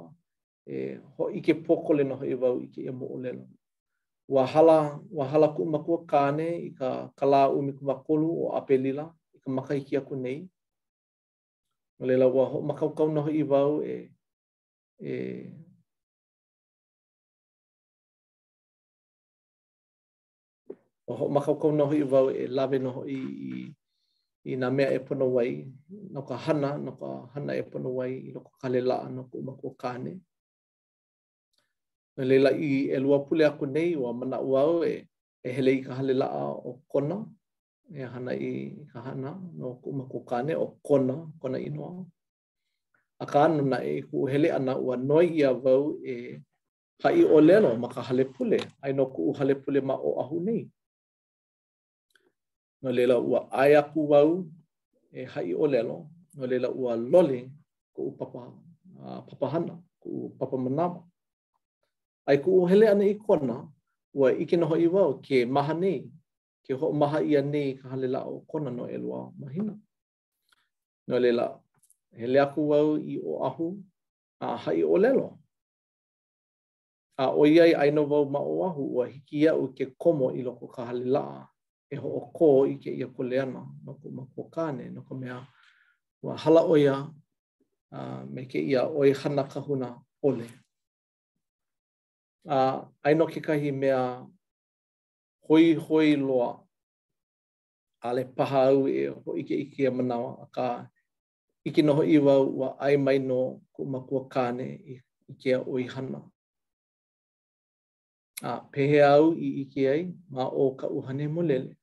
[0.75, 3.31] e ho i ke poko le noho i wau i ke mo ole
[4.29, 9.03] Wa hala, wa hala ku makua kane i ka kala umi miku makolu o apelila
[9.35, 10.45] i ka maka i ki aku nei.
[11.99, 14.11] Ma leila wa ho makaukau noho i wau e,
[15.01, 15.49] e
[21.09, 23.17] o ho kau noho i wau e lawe noho i,
[23.49, 23.78] i
[24.49, 25.51] i nā mea e pono wai,
[26.13, 29.23] nā ka hana, nā ka hana e pono wai, i nā ka kale laa, nā
[29.29, 30.13] ka umako kāne.
[32.17, 34.93] Nā leila i e lua pule aku nei, o a mana uau e,
[35.47, 37.17] e hele i ka hale laa o kona,
[37.93, 38.51] e hana i
[38.93, 41.93] ka hana, nā ka umako kāne, o kona, kona inoa.
[43.21, 45.83] A ka anu na e ku hele ana ua noi i a vau
[46.13, 46.39] e
[47.03, 50.37] pai o lelo ma ka hale pule, ai nā ku hale pule ma o ahu
[50.47, 50.65] nei.
[52.81, 54.29] no lela ua ai aku wau
[55.11, 55.97] e hai o lelo
[56.37, 57.39] no lela ua loli
[57.95, 58.49] ko u papa a
[59.09, 59.47] uh, papa
[60.01, 60.99] ko u papa manawa
[62.29, 63.55] ai ko u hele ana i kona
[64.19, 65.99] ua ike noho i wau ke maha nei
[66.65, 69.73] ke ho maha ia nei ka hale la o kona no elua mahina
[71.07, 71.45] no lela
[72.19, 73.67] hele aku wau i o ahu
[74.43, 75.27] a uh, hai o lelo
[77.21, 80.65] a uh, oiai aina wau ma o ahu ua hiki iau ke komo i loko
[80.75, 81.39] ka hale laa
[81.91, 85.01] e ho o kō i ke ia kole ana, no ko ma kō kāne, no
[85.01, 85.41] ko mea
[86.21, 86.95] wa hala oia
[87.91, 89.89] uh, me ke ia oi hana kahuna
[90.23, 90.45] ole.
[92.47, 94.25] Uh, aino ke kahi mea
[95.49, 96.63] hoi hoi loa
[98.03, 100.67] ale paha au e ho ike ike a manawa a ka
[101.65, 104.99] ike noho i wau wa ai mai no ko makua kāne i
[105.31, 106.21] ike a oi hana.
[108.45, 111.78] A pehe au i ike ai ma o ka uhane molele.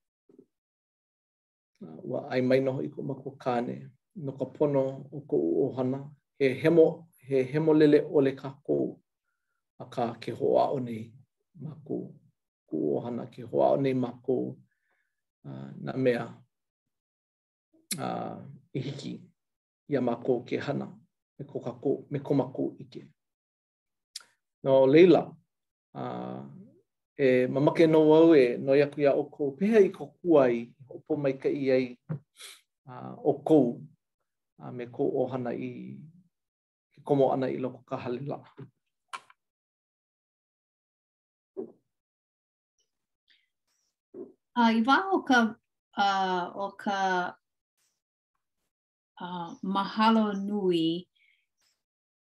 [1.80, 3.76] wa ah, ai mai no iko ko ma ko kane
[4.24, 5.98] no ka pono o ko o hana
[6.38, 6.86] he hemo
[7.28, 9.00] he hemo lele o le ka ko
[9.82, 11.02] aka ka ke hoa o nei
[11.62, 11.96] ma ko
[12.68, 14.56] ko o hana ke hoa o nei ma ko
[15.48, 16.24] ah, na mea
[17.98, 18.40] a uh,
[18.74, 19.20] hiki
[19.88, 20.86] ia ma ko ke hana
[21.38, 23.04] me ko ka ko me ko ma ko ike
[24.64, 25.22] no leila
[25.94, 26.42] a uh,
[27.16, 31.32] e mamake no wau e no yakuya o ko pehe i ko kuai opo mai
[31.42, 31.84] ka i ai
[32.92, 33.66] uh, o kou
[34.62, 35.70] uh, me kou ohana i
[36.94, 38.38] ki komo ana i loko ka halila.
[44.56, 45.40] Uh, I wā ka,
[46.02, 47.00] uh, o ka
[49.26, 50.88] uh, mahalo nui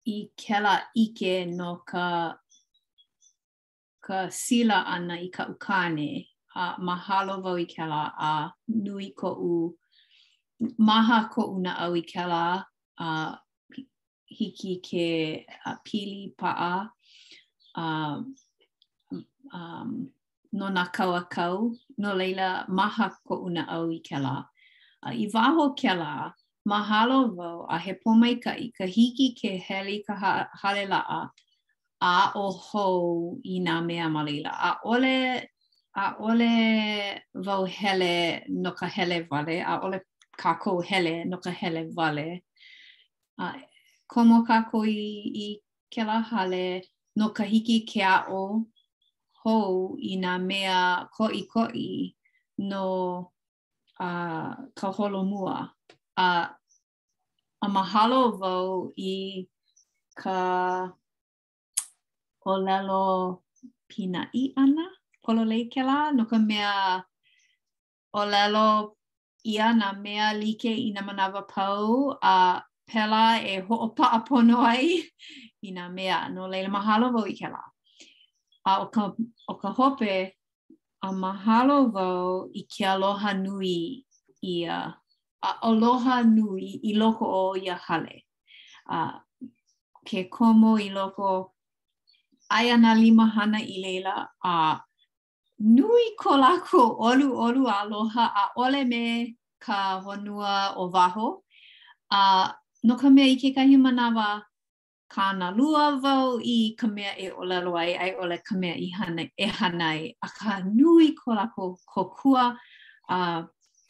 [0.09, 2.09] i kela ike no ka
[4.05, 6.28] ka sila ana i ka ukane.
[6.63, 8.51] a mahalo vau i kela a
[8.83, 9.75] nui ko u
[10.87, 12.41] maha ko u na au i kela
[12.99, 13.05] a
[14.39, 15.07] hiki ke
[15.65, 16.71] a pili pa a
[17.81, 18.19] um,
[20.57, 21.55] no na kau a kau
[22.01, 24.35] no leila maha ko u na au i kela
[25.03, 26.09] a i waho kela
[26.69, 30.31] mahalo vau a he pomai ka i ka hiki ke heli ka ha,
[30.63, 31.21] hale la a
[32.09, 33.05] a o hou
[33.43, 34.51] i nā mea malila.
[34.67, 35.15] A ole
[35.95, 36.53] a ole
[37.45, 38.13] vau hele
[38.61, 39.97] no ka hele vale, a ole
[40.41, 42.27] ka kou hele no ka hele vale.
[43.39, 43.45] A,
[44.11, 45.47] komo ka koi i
[45.91, 46.65] ke la hale
[47.17, 48.43] no ka hiki ke a o
[49.43, 50.77] hou i nga mea
[51.13, 51.45] koi
[51.85, 52.15] i
[52.69, 52.85] no
[53.99, 54.09] a,
[54.77, 55.57] ka holo mua.
[56.17, 56.27] A,
[57.63, 59.47] a mahalo vau i
[60.21, 60.39] ka
[62.51, 63.05] olelo
[63.89, 64.98] pina i ana.
[65.27, 67.03] lei ke la, no ka mea
[68.13, 68.95] o lelo
[69.45, 74.05] ia na mea like i na manawa pau a pela e ho o pa
[74.67, 75.03] ai
[75.63, 77.61] i na mea no leila mahalo vau i ke la.
[78.67, 79.13] A o ka,
[79.49, 80.33] o ka hope
[81.03, 84.03] a mahalo vau i ke aloha nui
[84.43, 84.77] i a,
[85.43, 88.23] a aloha nui i loko o i a hale.
[88.89, 89.21] A
[90.07, 91.53] ke komo i loko
[92.51, 94.81] ai ana lima hana i leila a
[95.59, 99.03] nui ko lako olu olu aloha a ole me
[99.63, 101.27] ka honua o waho.
[102.11, 102.21] A
[102.87, 104.41] no ka mea i ke kahi manawa
[105.13, 108.87] ka na lua vau i ka mea e ole loai ai ole ka mea i
[108.97, 110.15] hana, e hanai.
[110.21, 112.57] A ka nui ko lako ko kua.
[113.09, 113.43] A,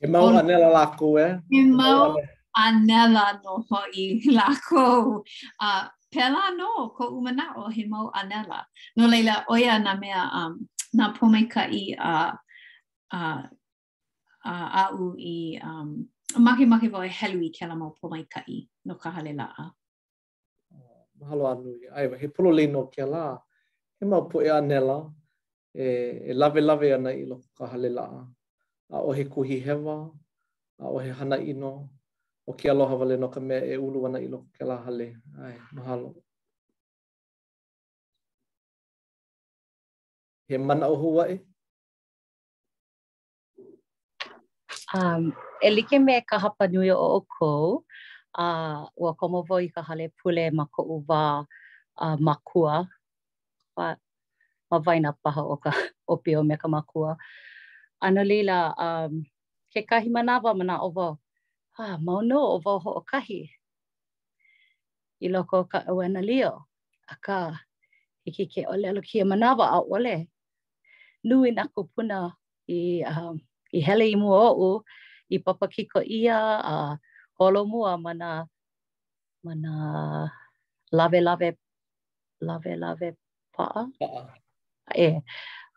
[0.04, 0.38] e mau on...
[0.42, 1.22] anela lako e.
[1.28, 1.34] Eh?
[1.52, 2.18] E mau
[2.66, 4.86] anela no ho i lako.
[5.62, 5.70] A,
[6.12, 8.66] pela no ko umana o he mau anela.
[8.98, 12.16] No leila oia na mea um, na pome ka i a
[13.18, 13.22] a
[14.52, 15.06] a a u
[15.38, 15.90] i um
[16.46, 19.48] mahi mahi vo e helu i kela mau pome ka i no ka hale la
[19.62, 19.66] a
[20.76, 23.22] oh, mahalo anu i ai he polo le no kela
[23.98, 24.98] he mau po e anela
[25.84, 25.86] e
[26.30, 28.20] e lave lave ana i lo ka hale la a
[28.96, 29.96] a o he kuhi hewa
[30.84, 31.72] a o he hana ino
[32.50, 35.08] o ke aloha vale no ka mea e ulu ana i lo ke la hale
[35.46, 36.10] ai mahalo
[40.50, 41.38] he mana o hua
[44.94, 45.30] Um,
[45.62, 47.86] e like me ka hapa nui o o kou,
[48.34, 51.22] a uh, ua komo vo i ka hale pule ma ko uwa
[52.06, 52.76] a uh, makua
[53.76, 53.86] pa
[54.72, 55.72] ma vaina paha o ka
[56.14, 57.12] opio me ka makua
[58.02, 59.14] ano lila um
[59.74, 61.08] ke kahi manawa mana ah, o vo
[61.78, 63.42] ha ah, ma no o vo ho kahi
[65.26, 66.54] i loko ka o ana lio
[67.14, 67.40] aka
[68.26, 70.16] hiki ke ole lo ki manawa a ole
[71.28, 72.18] nui na ko puna
[72.70, 73.34] i, uh,
[73.76, 74.72] i hele i o o'u,
[75.30, 76.38] i papakiko ia
[76.74, 76.94] a uh,
[77.40, 78.30] holo mua mana,
[79.46, 79.72] mana
[80.98, 81.50] lave lave,
[82.48, 83.08] lave lave
[83.56, 83.66] pa
[84.00, 84.32] Yeah.
[85.20, 85.22] E,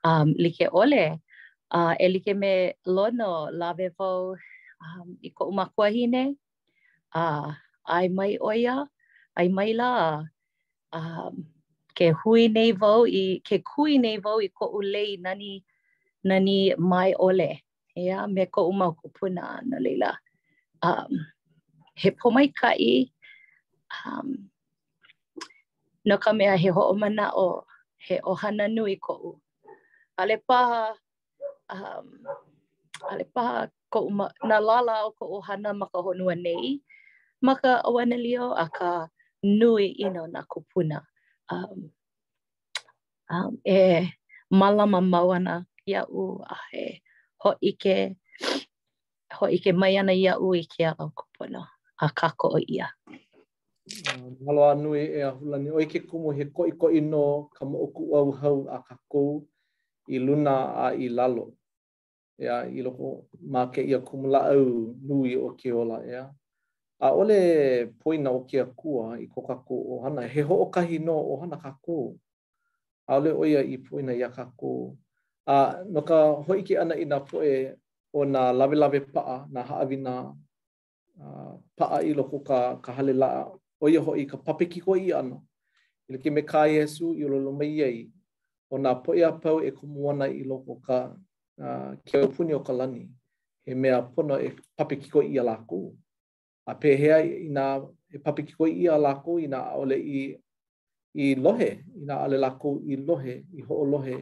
[0.09, 1.21] um, like ole,
[1.71, 2.07] uh, e
[2.43, 2.55] me
[2.95, 4.33] lono lave vau
[4.83, 6.23] um, i ko umakua hine,
[7.21, 7.49] uh,
[7.85, 8.89] ai mai oia,
[9.37, 10.23] ai mai la,
[10.97, 11.35] um,
[11.99, 15.53] ke hui nei vau i ke kui nei vau i ko ulei nani
[16.29, 16.59] nani
[16.93, 20.11] mai ole ia yeah, me ko uma ko puna no leila
[20.89, 21.13] um
[22.01, 22.95] he po mai kai
[24.03, 24.29] um
[26.09, 27.49] no ka mea he ho mana o
[28.07, 29.33] he ohana nui ko u
[30.21, 30.61] ale pa
[31.77, 32.07] um
[33.11, 33.45] ale pa
[33.93, 36.67] ko uma na lala o ko ohana ma ka honua nei
[37.47, 38.89] ma ka awanelio a ka
[39.61, 40.99] nui ino na kupuna.
[41.53, 41.81] um,
[43.31, 44.11] um, eh
[44.51, 46.85] malama mau ana ia u a he
[47.43, 48.17] ho ike
[49.37, 51.63] ho ike mai ana ia u i kia au kupono
[52.43, 52.89] o ia.
[54.09, 58.03] Ah, Malo uh, e a hulani o ike kumu he koi koi no ka mooku
[58.19, 59.23] au hau akako kako
[60.15, 60.55] i luna
[60.87, 61.47] a i lalo.
[62.41, 63.09] ya i loko
[63.53, 64.67] ma ke ia kumula au
[65.09, 66.25] nui o ke ola ea.
[67.05, 67.39] a ole
[68.01, 71.37] poina o ke akua i ko kako o hana, he ho o kahi no o
[71.41, 72.15] hana kako,
[73.09, 74.95] a ole oia i poina i a kako.
[75.47, 76.15] A no ka
[76.47, 77.75] hoiki ana i nga poe
[78.15, 80.15] o nga lawe lawe paa, nga haawi nga
[81.23, 83.51] uh, paa i loko ka, ka hale laa,
[83.83, 85.43] oia hoi ka papiki ko i ano,
[86.09, 88.07] ili ke me ka Yesu i lo lo mai ai,
[88.71, 90.99] o nga poe a pau e kumuana i loko ka
[91.59, 93.11] uh, ke o puni o ka lani,
[93.67, 95.91] he mea pono e papiki ko i a lakuu.
[96.67, 100.39] a pehea i nga e papikiko i a lako i nga ole i,
[101.15, 104.17] i lohe, i nga ale lako i lohe, i ho o lohe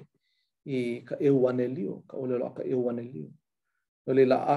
[0.65, 3.31] i ka e uane lio, ka ole loa ka e uane lio.
[4.07, 4.57] No leila a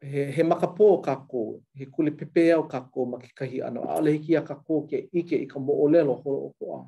[0.00, 3.98] he, he makapō o kako, he kule pepea o kako ma ki kahi ano, a
[3.98, 6.82] ole hiki a kako ke ike i ka mo o lelo holo o koa,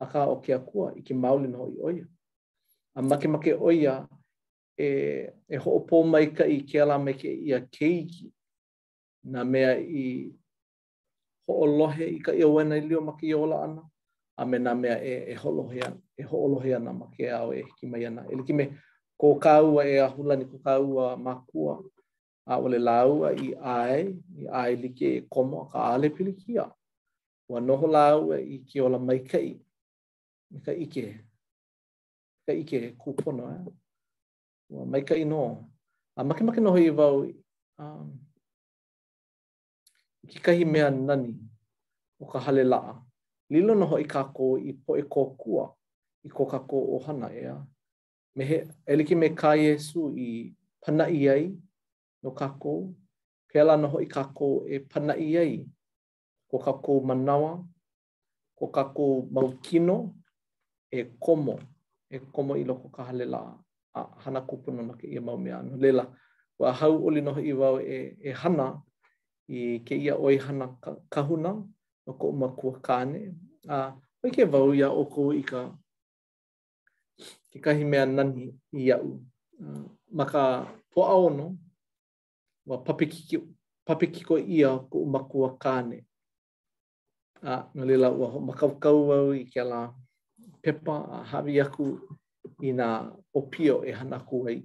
[0.00, 2.04] a ka o ke akua i ke mauli no i oia.
[2.94, 4.06] A make make oia
[4.78, 8.30] e, e ho o pō mai ka i ke ala me ke i a keiki,
[9.24, 10.32] na mea i
[11.48, 13.82] lohe i ka iau ana i lio ma ke iola ana,
[14.36, 17.52] a me na mea e, e, holohe e ana, e ho'olohe ana ma ke au
[17.52, 18.22] e hiki mai ana.
[18.30, 18.64] E liki me
[19.20, 21.80] ko kāua e ahulani ko kāua makua,
[22.46, 26.70] a ole laua i ae, i ae like e komo ka ale pilikia.
[27.48, 29.54] Wa noho laua e, i ke ola mai kai,
[30.54, 31.06] i ka ike,
[32.46, 33.52] ka ike kūpono.
[33.52, 33.72] Eh?
[34.72, 35.70] Wa mai kai no.
[36.16, 37.26] A makemake noho i vau,
[37.78, 38.12] um,
[40.26, 41.34] ki kahi mea nani
[42.20, 43.00] o ka hale laa.
[43.50, 45.64] Lilo noho i kako i po e kōkua
[46.26, 47.56] i ko kako o hana ea.
[48.36, 50.28] Mehe, eliki me e ka Yesu i
[50.82, 51.44] pana i ai
[52.22, 52.94] no kako.
[53.52, 55.56] Pela noho i kako e pana i ai
[56.50, 57.52] ko kako manawa,
[58.58, 59.04] ko kako
[59.34, 60.14] maukino
[60.92, 61.56] e komo.
[62.14, 63.54] E komo i loko ka hale laa.
[63.94, 65.76] A hana kupuna na ke ia mau mea anu.
[65.76, 66.06] Lela,
[66.58, 68.82] wa hau oli noho i wau e, e hana
[69.48, 70.68] i ke ia oi hana
[71.10, 71.60] kahuna
[72.06, 73.34] o ko o makua kāne.
[73.68, 73.92] A
[74.24, 75.68] oi ke vau ia o ko i ka
[77.52, 79.20] ke kahi mea nani i au.
[79.60, 79.64] A,
[80.12, 81.54] ma ka po aono
[82.66, 83.42] wa papikiki,
[83.86, 86.04] papikiko ia ko o makua kāne.
[87.44, 89.90] A no lila ua kau au i ke la
[90.62, 91.98] pepa a havi aku
[92.64, 94.64] i nga opio e hana kuai.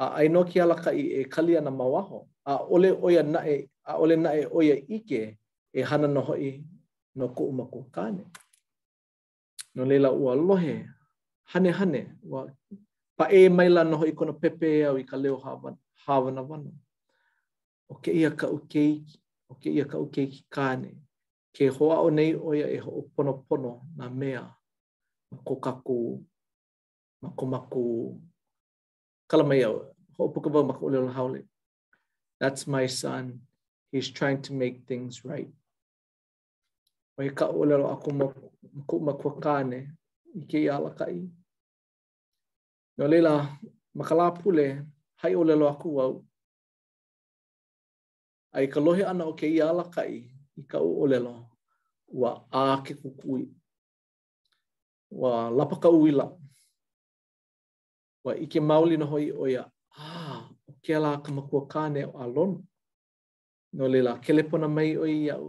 [0.00, 2.24] A aino ki alaka i e kali ana mawaho.
[2.48, 5.22] A ole oia nae a ole na e oia ike
[5.74, 6.64] e hana no hoi
[7.18, 8.24] no ko uma ko kane.
[9.74, 10.86] No leila ua lohe,
[11.52, 12.40] hane hane, ua
[13.18, 15.36] pa e maila no hoi kona pepe au i ka leo
[16.06, 16.70] hawana wana.
[17.90, 19.16] O ke ia ka ukeiki,
[19.50, 20.92] o ke ia ka ukeiki kane,
[21.56, 24.44] ke hoa o nei oia e ho o pono pono na mea,
[25.32, 26.20] ma ko kaku,
[27.22, 27.86] ma ko maku,
[29.30, 29.78] kalamai au,
[30.18, 31.48] ho o puka vau maka ulelo haole.
[32.38, 33.47] That's my son.
[33.90, 35.48] he's trying to make things right.
[37.18, 38.26] O he ka olelo ako ma
[38.86, 39.78] ko ma kua kāne
[40.34, 41.24] i ke i ala kai.
[42.98, 43.58] Nō leila,
[43.96, 44.86] makala ka pule,
[45.22, 46.24] hai olelo aku au.
[48.54, 51.46] Ai ka lohe ana o ke i ala kai i ka u olelo
[52.08, 53.48] wa a ke kukui.
[55.10, 56.30] Wa lapa ka uila.
[58.24, 59.66] Wa i ke mauli na hoi o ia,
[59.98, 62.67] ah, o ke ala ka ma kua kāne o alonu.
[63.72, 63.86] no
[64.24, 65.48] ke le pona mai o ia u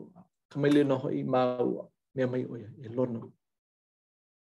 [0.52, 3.22] ka mai le noho i mau me mai o ia e lono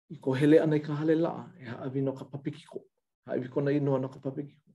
[0.10, 2.80] i ko hele ana i ka hale la e ha avi no ka papiki ko
[3.26, 4.70] ha avi kona i noa no ka papiki ko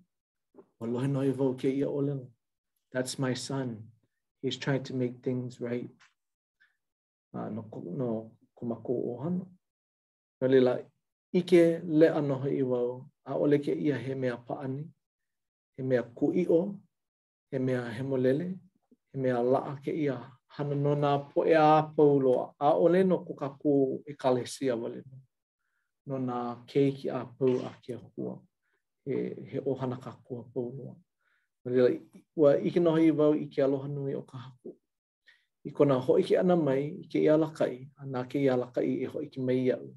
[0.81, 2.27] o lohe no i vau ke ia ole no
[2.93, 3.69] that's my son
[4.41, 5.91] he's trying to make things right
[7.35, 8.09] uh, no ko, no
[8.57, 9.45] ko mako o hano
[10.39, 10.73] no lela
[11.33, 11.63] ike
[11.99, 14.83] le ana ho i vau a ole ke ia he mea paani
[15.77, 16.61] he mea kuio
[17.51, 18.72] he mea hemolele he mea
[19.15, 20.17] e mea laa ke ia
[20.57, 23.75] hana no nā poe a paulo a ole no ko ka kō
[24.07, 25.19] e kalesia wale no.
[26.07, 26.37] No nā
[26.67, 28.39] keiki a pau a ke kua
[29.05, 29.15] he,
[29.51, 30.97] he ohana ka kua paulo.
[31.65, 31.91] Marela,
[32.37, 34.77] ua ike noha i wau i ke aloha nui o ka haku.
[35.65, 38.99] I kona hoi ke ana mai i ke ia lakai, a nā ke ia lakai
[39.05, 39.93] e hoi ke mai iau.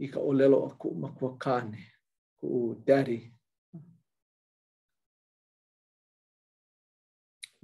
[0.00, 1.82] I ka olelo a ku makua kāne,
[2.40, 2.48] ku
[2.86, 3.18] dari,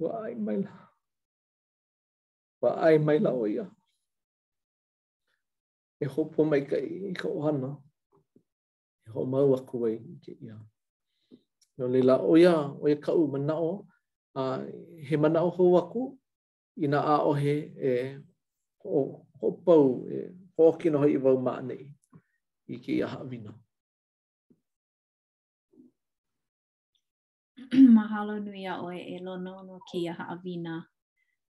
[0.03, 0.69] wa ai mai la
[2.63, 3.65] wa ai mai la oia
[5.99, 7.69] e hopo mai ka i ka ohana
[9.07, 10.55] e ho mau aku ai ke ia
[11.77, 13.71] no le la oia oia ka u mana o
[14.35, 14.41] a
[15.07, 16.03] he mana o e ho aku
[16.75, 17.93] i na a o he e
[18.99, 19.85] o ho pau
[20.15, 21.83] e ho ki no i vau ma nei
[22.67, 23.51] i ke ia ha vina
[27.97, 30.85] mahalo nui a oe e lono no ki a haawina.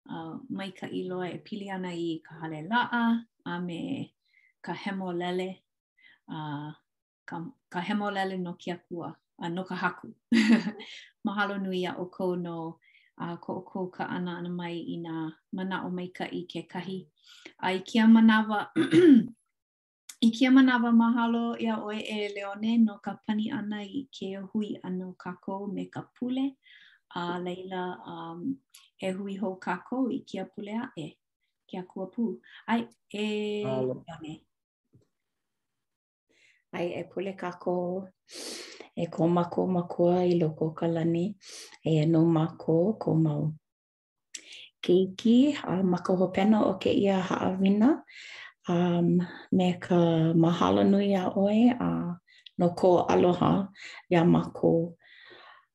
[0.09, 3.77] Uh, mai ka ilo e pili ana i ka hale laa, a me
[4.65, 5.49] ka hemolele,
[6.35, 6.71] uh,
[7.27, 7.35] ka,
[7.73, 9.09] ka hemolele no ki a kua,
[9.41, 10.07] a uh, no ka haku.
[11.27, 12.79] mahalo nui a oko no
[13.23, 15.15] a uh, ko oko ka ana ana mai i nga
[15.55, 16.99] mana o mai ka i ke kahi.
[17.61, 18.69] A i kia manawa
[20.19, 24.69] I kia manawa mahalo ia oe e leone no ka pani ana i ke hui
[24.87, 26.45] ano kako me ka pule.
[27.15, 28.39] A uh, leila um,
[28.99, 31.07] e hui hou kako i kia pule a e.
[31.67, 32.23] Kia kua pu.
[32.71, 32.81] Ai,
[33.23, 33.93] e Halo.
[34.07, 34.33] leone.
[36.77, 37.77] Ai, e pule kako.
[39.01, 41.25] E ko mako makua i loko kalani
[41.91, 43.45] E no mako ko mau.
[44.83, 47.87] Keiki, uh, mako hopena o ke ia haawina.
[47.89, 48.15] Keiki,
[48.67, 49.19] um,
[49.51, 49.95] me ka
[50.41, 52.19] mahalo nui a oe a
[52.59, 53.67] no ko aloha
[54.11, 54.93] ia mako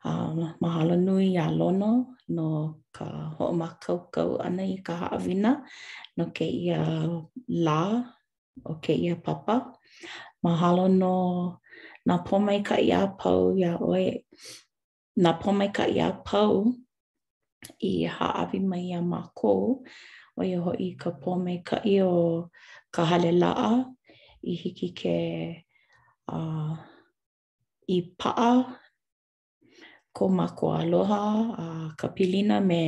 [0.04, 1.92] uh, um, mahalo nui a lono
[2.36, 2.46] no
[2.96, 3.06] ka
[3.38, 5.50] ho'o makaukau ana i ka avina
[6.16, 6.78] no ke ia
[7.48, 7.82] la
[8.64, 9.72] o ke ia papa.
[10.44, 11.14] Mahalo no
[12.06, 14.06] na pomai ka ia pau ia oe.
[15.22, 16.68] Na pomai ka ia pau
[17.90, 19.52] i haawi mai ya mako
[20.36, 22.12] o ia hoi ka pomai ka i o
[22.94, 23.72] ka hale laa
[24.50, 25.16] i hiki ke
[26.34, 26.72] uh,
[27.96, 28.52] i paa
[30.16, 31.20] ko mako aloha
[31.62, 32.82] a uh, ka pilina me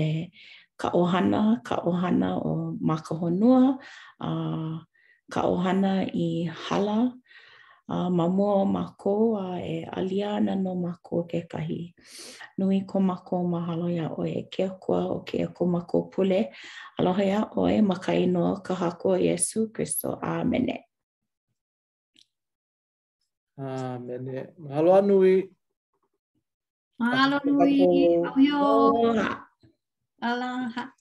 [0.80, 2.52] ka ohana, ka ohana o
[2.88, 3.62] maka honua,
[4.28, 4.74] uh,
[5.34, 5.92] ka ohana
[6.26, 6.28] i
[6.66, 6.98] hala,
[7.86, 11.92] a uh, mamo mako a uh, e alia ana no mako ke kahi
[12.58, 16.48] nui ko mako mahalo ia o e ke koa o ke ko mako pule
[16.98, 20.88] aloha ia o e makai no ka hako o Yesu Kristo Amene.
[23.60, 24.48] Amene.
[24.56, 25.50] mahalo nui
[26.98, 27.84] mahalo nui
[28.24, 28.62] au yo
[30.24, 30.93] ala ha